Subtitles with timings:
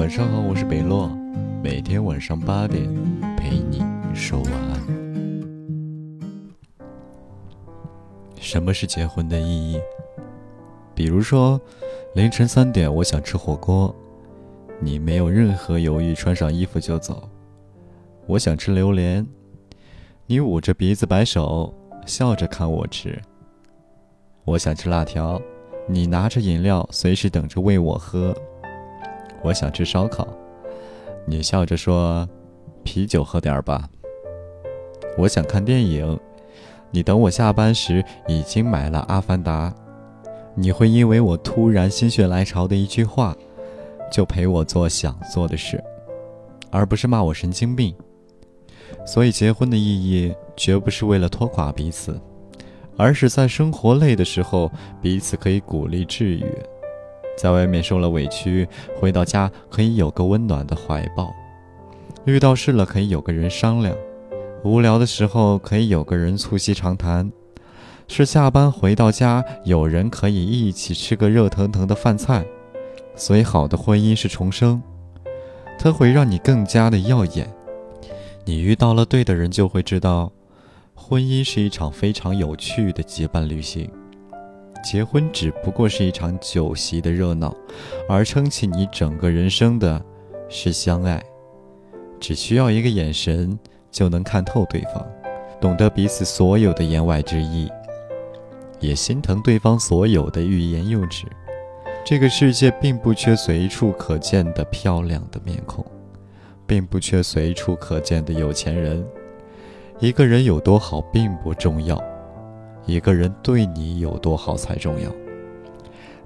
[0.00, 1.10] 晚上好，我是北洛，
[1.62, 2.82] 每天晚上八点
[3.36, 3.82] 陪你
[4.14, 4.80] 说晚安。
[8.40, 9.78] 什么是结婚的意义？
[10.94, 11.60] 比如说，
[12.14, 13.94] 凌晨三点我想吃火锅，
[14.80, 17.28] 你没有任何犹豫，穿上衣服就走。
[18.26, 19.24] 我想吃榴莲，
[20.26, 21.74] 你捂着鼻子摆手，
[22.06, 23.20] 笑着看我吃。
[24.46, 25.38] 我想吃辣条，
[25.86, 28.34] 你拿着饮料，随时等着喂我喝。
[29.42, 30.26] 我想吃烧烤，
[31.26, 32.28] 你笑着说
[32.84, 33.88] ：“啤酒喝点儿吧。”
[35.18, 36.18] 我想看电影，
[36.90, 39.70] 你等我下班时已经买了《阿凡达》。
[40.54, 43.34] 你会因为我突然心血来潮的一句话，
[44.10, 45.82] 就陪我做想做的事，
[46.70, 47.94] 而不是骂我神经病。
[49.06, 52.20] 所以，结婚的意义绝不是为了拖垮彼此，
[52.96, 54.70] 而是在生活累的时候，
[55.00, 56.44] 彼此可以鼓励治愈。
[57.40, 58.68] 在外面受了委屈，
[58.98, 61.32] 回到家可以有个温暖的怀抱；
[62.26, 63.94] 遇到事了可以有个人商量；
[64.62, 67.30] 无聊的时候可以有个人促膝长谈；
[68.06, 72.44] 是下班回到家有人可以一起吃个热腾腾的饭菜。
[73.16, 74.82] 所以，好的婚姻是重生，
[75.78, 77.50] 它会让你更加的耀眼。
[78.44, 80.30] 你遇到了对的人，就会知道，
[80.94, 83.90] 婚姻是一场非常有趣的结伴旅行。
[84.82, 87.54] 结婚只不过是一场酒席的热闹，
[88.08, 90.02] 而撑起你整个人生的，
[90.48, 91.22] 是相爱。
[92.18, 93.58] 只需要一个眼神，
[93.90, 95.06] 就能看透对方，
[95.60, 97.70] 懂得彼此所有的言外之意，
[98.78, 101.26] 也心疼对方所有的欲言又止。
[102.04, 105.84] 这个世界并不缺随处可见的漂亮的面孔，
[106.66, 109.06] 并不缺随处可见的有钱人。
[109.98, 112.02] 一个人有多好并不重要。
[112.86, 115.10] 一个人对你有多好才重要。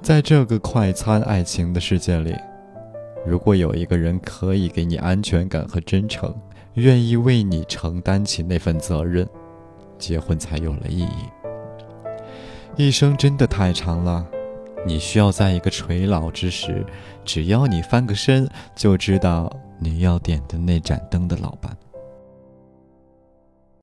[0.00, 2.34] 在这个快餐爱情的世界里，
[3.26, 6.34] 如果有一个人可以给你安全感和真诚，
[6.74, 9.26] 愿意为你承担起那份责任，
[9.98, 11.28] 结婚才有了意义。
[12.76, 14.26] 一生真的太长了，
[14.86, 16.84] 你需要在一个垂老之时，
[17.24, 21.74] 只要你翻个身，就知道你要点的那盏灯的老板。